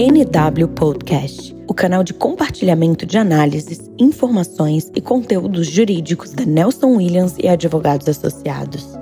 [0.00, 7.34] NW Podcast, o canal de compartilhamento de análises, informações e conteúdos jurídicos da Nelson Williams
[7.36, 8.96] e advogados associados.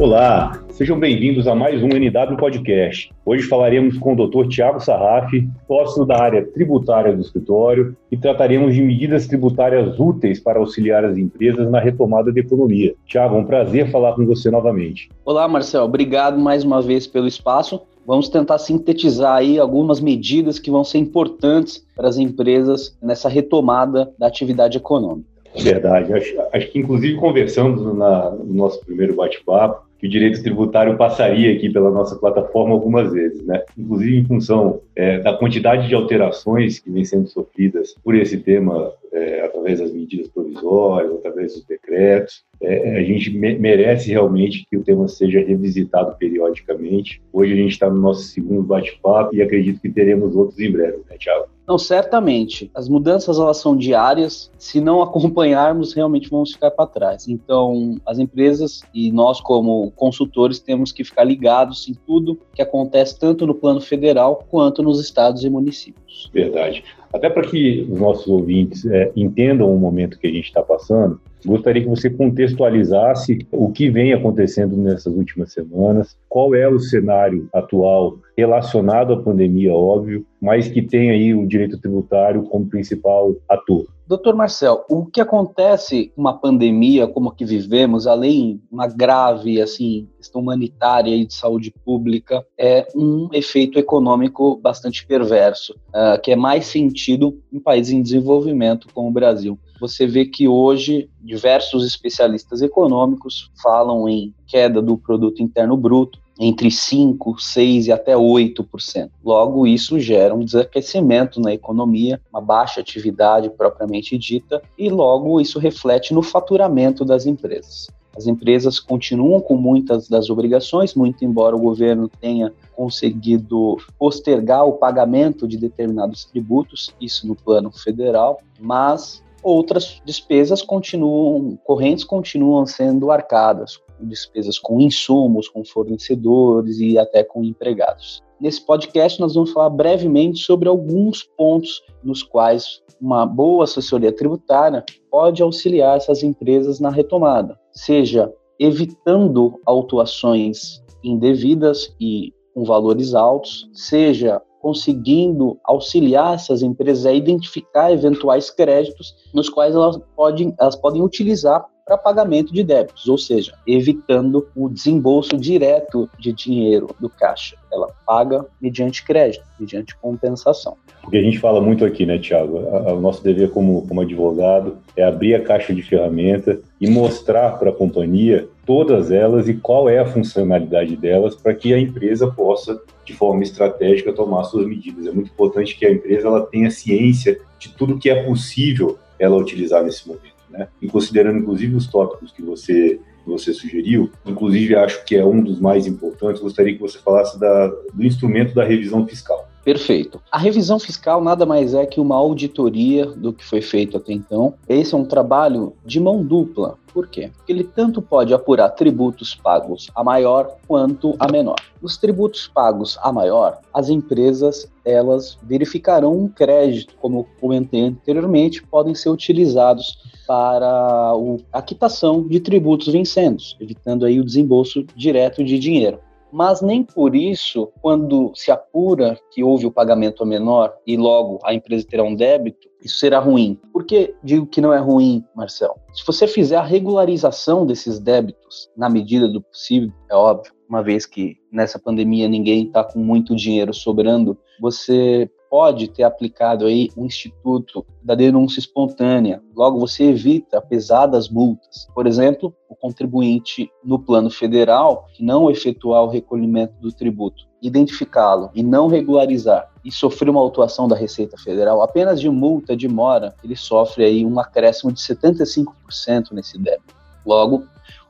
[0.00, 3.10] Olá, Sejam bem-vindos a mais um NW Podcast.
[3.24, 4.46] Hoje falaremos com o Dr.
[4.46, 5.32] Tiago Sarraf,
[5.66, 11.16] sócio da área tributária do escritório, e trataremos de medidas tributárias úteis para auxiliar as
[11.16, 12.94] empresas na retomada da economia.
[13.06, 15.08] Tiago, é um prazer falar com você novamente.
[15.24, 15.84] Olá, Marcel.
[15.84, 17.80] Obrigado mais uma vez pelo espaço.
[18.06, 24.12] Vamos tentar sintetizar aí algumas medidas que vão ser importantes para as empresas nessa retomada
[24.18, 25.26] da atividade econômica.
[25.56, 26.12] Verdade.
[26.12, 31.52] Acho, acho que, inclusive, conversamos na, no nosso primeiro bate-papo que o direito tributário passaria
[31.52, 33.62] aqui pela nossa plataforma algumas vezes, né?
[33.76, 38.92] Inclusive em função é, da quantidade de alterações que vem sendo sofridas por esse tema
[39.16, 42.44] é, através das medidas provisórias, através dos decretos.
[42.60, 47.22] É, a gente me merece realmente que o tema seja revisitado periodicamente.
[47.32, 50.98] Hoje a gente está no nosso segundo bate-papo e acredito que teremos outros em breve,
[51.08, 51.46] né, Tiago?
[51.66, 52.70] Não, certamente.
[52.74, 54.52] As mudanças elas são diárias.
[54.56, 57.26] Se não acompanharmos, realmente vamos ficar para trás.
[57.26, 63.18] Então, as empresas e nós, como consultores, temos que ficar ligados em tudo que acontece
[63.18, 66.30] tanto no plano federal quanto nos estados e municípios.
[66.32, 66.84] Verdade.
[67.12, 71.20] Até para que os nossos ouvintes é, entendam o momento que a gente está passando,
[71.44, 77.48] gostaria que você contextualizasse o que vem acontecendo nessas últimas semanas, qual é o cenário
[77.52, 83.86] atual relacionado à pandemia, óbvio, mas que tem aí o direito tributário como principal ator.
[84.06, 89.60] Doutor Marcel, o que acontece uma pandemia como a que vivemos, além de uma grave
[89.60, 96.30] assim, questão humanitária e de saúde pública, é um efeito econômico bastante perverso, uh, que
[96.30, 99.58] é mais sentido em países em desenvolvimento como o Brasil.
[99.80, 106.70] Você vê que hoje diversos especialistas econômicos falam em queda do produto interno bruto, entre
[106.70, 109.10] 5, 6 e até 8%.
[109.24, 115.58] Logo, isso gera um desaquecimento na economia, uma baixa atividade propriamente dita, e logo isso
[115.58, 117.88] reflete no faturamento das empresas.
[118.16, 124.72] As empresas continuam com muitas das obrigações, muito embora o governo tenha conseguido postergar o
[124.72, 133.12] pagamento de determinados tributos, isso no plano federal, mas outras despesas continuam, correntes continuam sendo
[133.12, 138.22] arcadas, despesas com insumos, com fornecedores e até com empregados.
[138.40, 144.84] Nesse podcast, nós vamos falar brevemente sobre alguns pontos nos quais uma boa assessoria tributária
[145.10, 154.42] pode auxiliar essas empresas na retomada, seja evitando autuações indevidas e com valores altos, seja
[154.66, 161.64] conseguindo auxiliar essas empresas a identificar eventuais créditos nos quais elas podem, elas podem utilizar
[161.86, 167.56] para pagamento de débitos, ou seja, evitando o desembolso direto de dinheiro do caixa.
[167.72, 170.76] Ela paga mediante crédito, mediante compensação.
[171.04, 172.58] O que a gente fala muito aqui, né, Tiago?
[172.58, 177.70] O nosso dever como, como advogado é abrir a caixa de ferramenta e mostrar para
[177.70, 182.80] a companhia todas elas e qual é a funcionalidade delas para que a empresa possa,
[183.04, 185.06] de forma estratégica, tomar suas medidas.
[185.06, 189.36] É muito importante que a empresa ela tenha ciência de tudo que é possível ela
[189.36, 190.68] utilizar nesse momento né?
[190.80, 195.42] E considerando inclusive os tópicos que você que você sugeriu, inclusive acho que é um
[195.42, 199.45] dos mais importantes, gostaria que você falasse da, do instrumento da revisão fiscal.
[199.66, 200.22] Perfeito.
[200.30, 204.54] A revisão fiscal nada mais é que uma auditoria do que foi feito até então.
[204.68, 206.78] Esse é um trabalho de mão dupla.
[206.94, 207.32] Por quê?
[207.36, 211.56] Porque ele tanto pode apurar tributos pagos a maior quanto a menor.
[211.82, 218.94] Nos tributos pagos a maior, as empresas elas verificarão um crédito, como comentei anteriormente, podem
[218.94, 221.12] ser utilizados para
[221.52, 225.98] a quitação de tributos vencendo, evitando aí o desembolso direto de dinheiro
[226.32, 231.54] mas nem por isso, quando se apura que houve o pagamento menor e logo a
[231.54, 233.58] empresa terá um débito, isso será ruim.
[233.72, 235.76] Por que digo que não é ruim, Marcel?
[235.94, 241.06] Se você fizer a regularização desses débitos na medida do possível, é óbvio, uma vez
[241.06, 247.04] que nessa pandemia ninguém está com muito dinheiro sobrando, você pode ter aplicado aí o
[247.04, 249.42] instituto da denúncia espontânea.
[249.54, 251.86] Logo, você evita pesadas multas.
[251.94, 258.50] Por exemplo, o contribuinte no plano federal que não efetuar o recolhimento do tributo, identificá-lo
[258.54, 263.34] e não regularizar e sofrer uma autuação da Receita Federal, apenas de multa de mora,
[263.42, 266.94] ele sofre aí um acréscimo de 75% nesse débito.
[267.24, 267.64] Logo,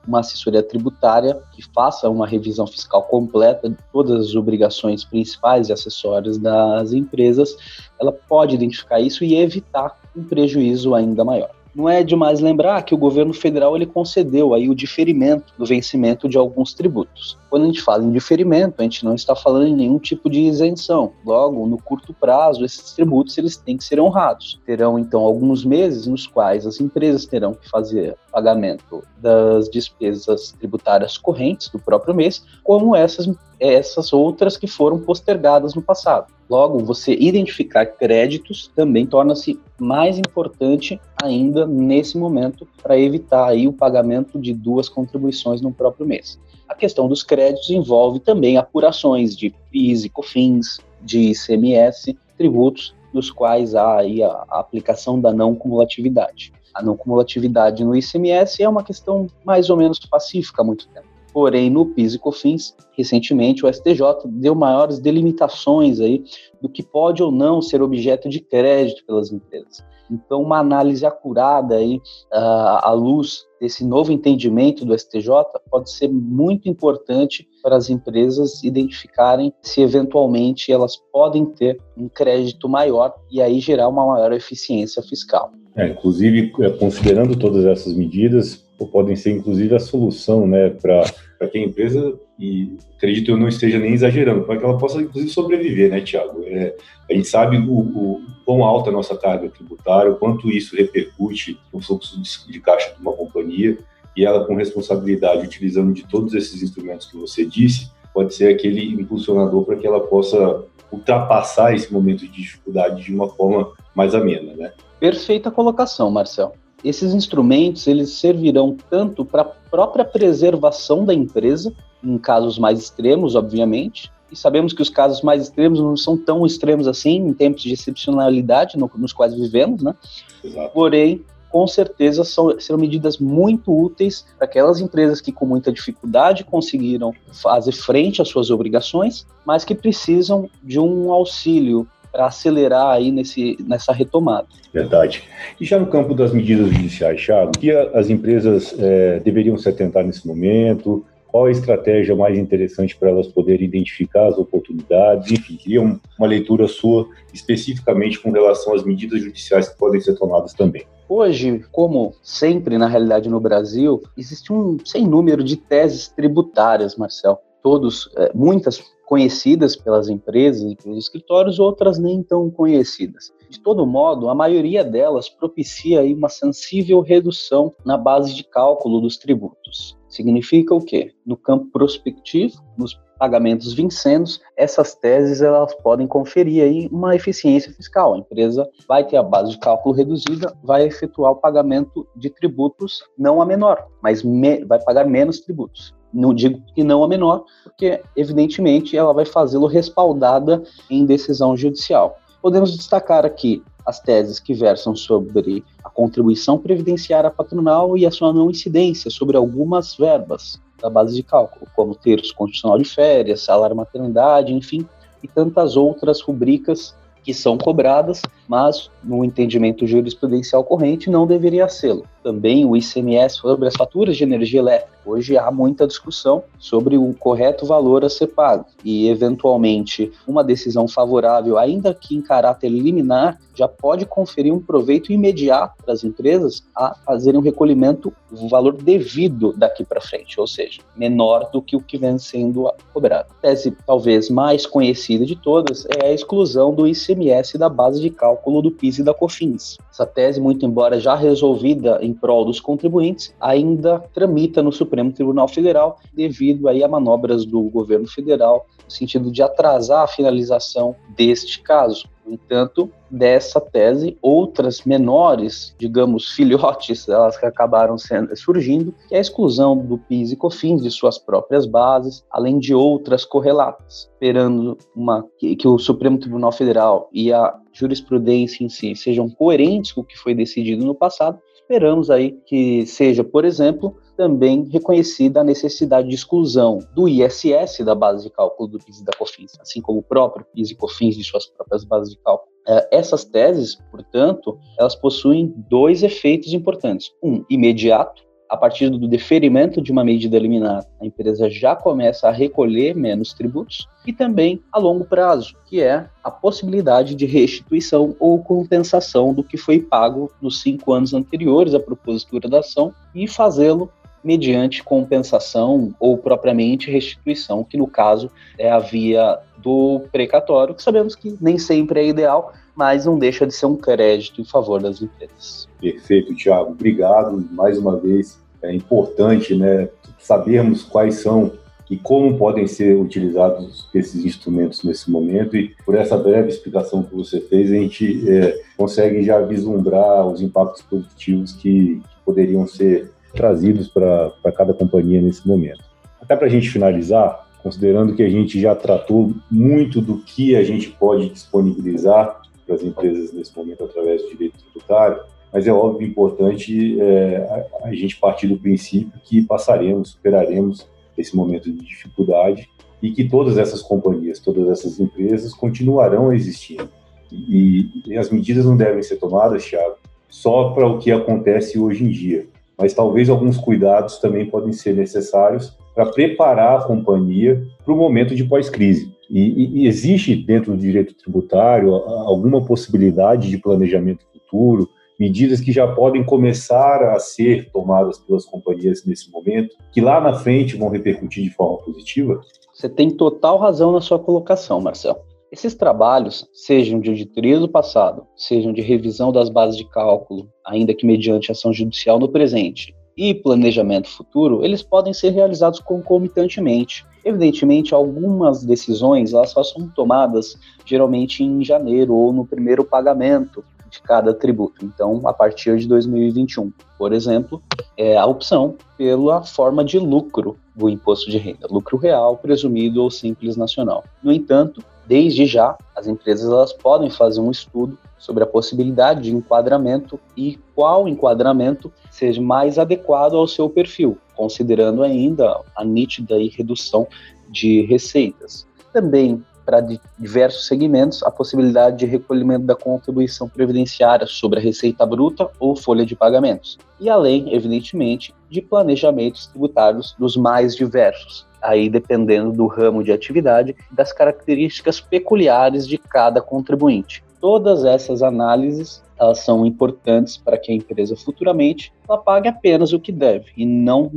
[0.07, 5.73] uma assessoria tributária que faça uma revisão fiscal completa de todas as obrigações principais e
[5.73, 7.57] acessórias das empresas,
[8.01, 11.51] ela pode identificar isso e evitar um prejuízo ainda maior.
[11.77, 16.27] Não é demais lembrar que o governo federal ele concedeu aí o diferimento do vencimento
[16.27, 17.37] de alguns tributos.
[17.51, 20.41] Quando a gente fala em diferimento, a gente não está falando em nenhum tipo de
[20.41, 21.13] isenção.
[21.25, 24.59] Logo, no curto prazo, esses tributos eles têm que ser honrados.
[24.65, 31.19] Terão então alguns meses nos quais as empresas terão que fazer pagamento das despesas tributárias
[31.19, 33.27] correntes do próprio mês, como essas
[33.59, 36.33] essas outras que foram postergadas no passado.
[36.49, 43.73] Logo, você identificar créditos também torna-se mais importante ainda nesse momento para evitar aí o
[43.73, 46.39] pagamento de duas contribuições no próprio mês.
[46.69, 53.31] A questão dos créditos envolve também apurações de PIS e COFINS, de ICMS, tributos dos
[53.31, 56.53] quais há aí a, aplicação da não cumulatividade.
[56.75, 61.06] A não cumulatividade no ICMS é uma questão mais ou menos pacífica há muito tempo.
[61.37, 66.25] Porém, no PIS e COFINS, recentemente o STJ deu maiores delimitações aí
[66.63, 69.85] do que pode ou não ser objeto de crédito pelas empresas.
[70.11, 71.97] Então, uma análise acurada aí
[72.33, 75.29] uh, à luz desse novo entendimento do STJ
[75.71, 82.67] pode ser muito importante para as empresas identificarem se eventualmente elas podem ter um crédito
[82.67, 85.53] maior e aí gerar uma maior eficiência fiscal.
[85.77, 91.05] É, inclusive, é, considerando todas essas medidas, podem ser inclusive a solução né, para
[91.45, 95.31] que a empresa, e acredito eu não esteja nem exagerando, para que ela possa inclusive
[95.31, 96.43] sobreviver, né, Tiago?
[96.45, 96.75] É,
[97.11, 101.59] a gente sabe o, o quão alta a nossa carga tributária, o quanto isso repercute
[101.73, 103.77] no fluxo de, de caixa de uma companhia,
[104.17, 108.83] e ela com responsabilidade, utilizando de todos esses instrumentos que você disse, pode ser aquele
[108.95, 114.55] impulsionador para que ela possa ultrapassar esse momento de dificuldade de uma forma mais amena,
[114.55, 114.73] né?
[114.99, 116.55] Perfeita colocação, Marcel.
[116.85, 123.35] Esses instrumentos eles servirão tanto para a própria preservação da empresa, em casos mais extremos,
[123.35, 127.63] obviamente, e sabemos que os casos mais extremos não são tão extremos assim em tempos
[127.63, 129.95] de excepcionalidade no, nos quais vivemos, né?
[130.43, 130.73] Exato.
[130.73, 136.45] Porém, com certeza são, serão medidas muito úteis para aquelas empresas que com muita dificuldade
[136.45, 141.87] conseguiram fazer frente às suas obrigações, mas que precisam de um auxílio
[142.19, 144.49] acelerar aí nesse, nessa retomada.
[144.73, 145.25] Verdade.
[145.61, 149.69] E já no campo das medidas judiciais, Thiago, o que as empresas é, deveriam se
[149.69, 151.05] atentar nesse momento?
[151.27, 155.31] Qual a estratégia mais interessante para elas poderem identificar as oportunidades?
[155.31, 160.55] Enfim, queria uma leitura sua especificamente com relação às medidas judiciais que podem ser tomadas
[160.55, 160.87] também.
[161.09, 167.41] Hoje, como sempre na realidade no Brasil, existe um sem número de teses tributárias, Marcel.
[167.67, 173.33] Todos, é, muitas conhecidas pelas empresas e pelos escritórios, outras nem tão conhecidas.
[173.51, 179.17] De todo modo, a maioria delas propicia uma sensível redução na base de cálculo dos
[179.17, 179.99] tributos.
[180.09, 181.13] Significa o quê?
[181.27, 188.15] No campo prospectivo, nos pagamentos vincendos, essas teses elas podem conferir aí uma eficiência fiscal.
[188.15, 193.03] A empresa vai ter a base de cálculo reduzida, vai efetuar o pagamento de tributos
[193.19, 195.95] não a menor, mas me, vai pagar menos tributos.
[196.13, 202.19] Não digo que não a menor, porque evidentemente ela vai fazê-lo respaldada em decisão judicial.
[202.41, 208.33] Podemos destacar aqui as teses que versam sobre a contribuição previdenciária patronal e a sua
[208.33, 213.77] não incidência sobre algumas verbas da base de cálculo, como terço constitucional de férias, salário
[213.77, 214.87] maternidade, enfim,
[215.23, 222.01] e tantas outras rubricas que são cobradas, mas no entendimento jurisprudencial corrente não deveria ser.
[222.23, 224.97] Também o ICMS sobre as faturas de energia elétrica.
[225.07, 230.89] Hoje há muita discussão sobre o correto valor a ser pago e, eventualmente, uma decisão
[230.89, 236.65] favorável, ainda que em caráter liminar, já pode conferir um proveito imediato para as empresas
[236.77, 241.77] a fazerem um recolhimento o valor devido daqui para frente, ou seja, menor do que
[241.77, 243.29] o que vem sendo cobrado.
[243.39, 248.11] A tese talvez mais conhecida de todas é a exclusão do ICMS da base de
[248.11, 249.79] cálculo do PIS e da COFINS.
[249.91, 255.49] Essa tese, muito embora já resolvida em prol dos contribuintes, ainda tramita no Supremo Tribunal
[255.49, 261.61] Federal devido aí a manobras do governo federal no sentido de atrasar a finalização deste
[261.61, 262.09] caso.
[262.27, 269.19] No entanto, dessa tese, outras menores, digamos, filhotes, elas que acabaram sendo, surgindo, que é
[269.19, 274.77] a exclusão do PIS e COFINS de suas próprias bases, além de outras correlatas, esperando
[274.95, 280.01] uma, que, que o Supremo Tribunal Federal e a jurisprudência em si sejam coerentes com
[280.01, 285.45] o que foi decidido no passado, esperamos aí que seja, por exemplo, também reconhecida a
[285.45, 289.81] necessidade de exclusão do ISS da base de cálculo do PIS e da COFINS, assim
[289.81, 292.51] como o próprio PIS e COFINS de suas próprias bases de cálculo.
[292.67, 297.13] É, essas teses, portanto, elas possuem dois efeitos importantes.
[297.23, 302.33] Um, imediato, a partir do deferimento de uma medida liminar, a empresa já começa a
[302.33, 308.43] recolher menos tributos, e também a longo prazo, que é a possibilidade de restituição ou
[308.43, 313.91] compensação do que foi pago nos cinco anos anteriores à propositura da ação e fazê-lo
[314.23, 321.15] mediante compensação ou propriamente restituição, que no caso é a via do precatório, que sabemos
[321.15, 325.01] que nem sempre é ideal, mas não deixa de ser um crédito em favor das
[325.01, 325.69] empresas.
[325.81, 326.73] Perfeito, Tiago.
[326.73, 328.39] Obrigado mais uma vez.
[328.63, 331.53] É importante né, sabermos quais são
[331.89, 335.57] e como podem ser utilizados esses instrumentos nesse momento.
[335.57, 340.43] E por essa breve explicação que você fez, a gente é, consegue já vislumbrar os
[340.43, 345.85] impactos positivos que, que poderiam ser trazidos para cada companhia nesse momento.
[346.21, 350.65] Até para a gente finalizar, considerando que a gente já tratou muito do que a
[350.65, 355.21] gente pode disponibilizar para as empresas nesse momento através do direito tributário,
[355.53, 361.37] mas é óbvio importante é, a, a gente partir do princípio que passaremos, superaremos esse
[361.37, 362.69] momento de dificuldade
[363.03, 366.89] e que todas essas companhias, todas essas empresas continuarão existindo.
[367.31, 369.97] E, e as medidas não devem ser tomadas, Thiago,
[370.29, 372.47] só para o que acontece hoje em dia,
[372.79, 378.35] mas talvez alguns cuidados também podem ser necessários para preparar a companhia para o momento
[378.35, 379.15] de pós-crise.
[379.31, 385.89] E, e, existe dentro do direito tributário alguma possibilidade de planejamento futuro, medidas que já
[385.89, 391.43] podem começar a ser tomadas pelas companhias nesse momento, que lá na frente vão repercutir
[391.45, 392.41] de forma positiva?
[392.73, 395.19] Você tem total razão na sua colocação, Marcelo.
[395.51, 400.93] Esses trabalhos, sejam de auditoria do passado, sejam de revisão das bases de cálculo, ainda
[400.93, 407.07] que mediante ação judicial no presente, e planejamento futuro, eles podem ser realizados concomitantemente.
[407.25, 414.03] Evidentemente, algumas decisões elas só são tomadas geralmente em janeiro ou no primeiro pagamento de
[414.03, 414.85] cada tributo.
[414.85, 417.63] Então, a partir de 2021, por exemplo,
[417.97, 423.11] é a opção pela forma de lucro do imposto de renda, lucro real, presumido ou
[423.11, 424.05] simples nacional.
[424.23, 429.35] No entanto, desde já, as empresas elas podem fazer um estudo sobre a possibilidade de
[429.35, 437.07] enquadramento e qual enquadramento seja mais adequado ao seu perfil, considerando ainda a nítida redução
[437.49, 438.67] de receitas.
[438.93, 439.85] Também para
[440.17, 446.07] diversos segmentos a possibilidade de recolhimento da contribuição previdenciária sobre a receita bruta ou folha
[446.07, 453.03] de pagamentos, e além, evidentemente, de planejamentos tributários dos mais diversos, aí dependendo do ramo
[453.03, 457.25] de atividade das características peculiares de cada contribuinte.
[457.41, 463.01] Todas essas análises elas são importantes para que a empresa futuramente ela pague apenas o
[463.01, 464.11] que deve e não,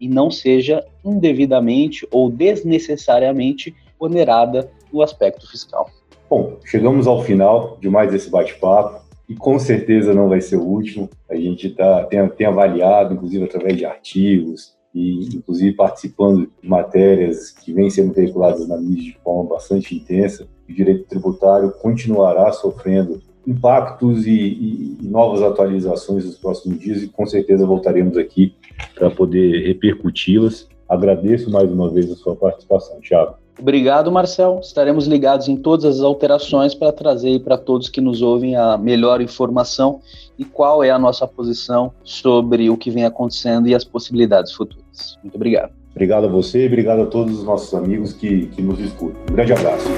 [0.00, 5.90] e não seja indevidamente ou desnecessariamente onerada no aspecto fiscal.
[6.30, 10.64] Bom, chegamos ao final de mais esse bate-papo e com certeza não vai ser o
[10.64, 11.08] último.
[11.28, 17.50] A gente tá, tem, tem avaliado, inclusive através de artigos e inclusive participando de matérias
[17.50, 20.46] que vêm sendo veiculadas na mídia de forma bastante intensa.
[20.68, 27.08] O direito tributário continuará sofrendo impactos e, e, e novas atualizações nos próximos dias e
[27.08, 28.54] com certeza voltaremos aqui
[28.94, 30.68] para poder repercuti-las.
[30.88, 33.37] Agradeço mais uma vez a sua participação, Thiago.
[33.58, 34.60] Obrigado, Marcel.
[34.62, 39.20] Estaremos ligados em todas as alterações para trazer para todos que nos ouvem a melhor
[39.20, 40.00] informação
[40.38, 45.18] e qual é a nossa posição sobre o que vem acontecendo e as possibilidades futuras.
[45.22, 45.72] Muito obrigado.
[45.90, 49.20] Obrigado a você e obrigado a todos os nossos amigos que, que nos escutam.
[49.28, 49.88] Um grande abraço.